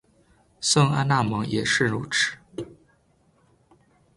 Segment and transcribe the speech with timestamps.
[0.59, 2.35] 圣安娜门也是如此。